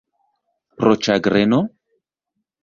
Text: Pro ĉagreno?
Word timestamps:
Pro 0.79 0.93
ĉagreno? 1.09 1.61